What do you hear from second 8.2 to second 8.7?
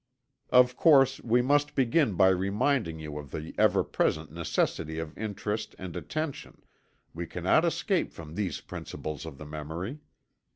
these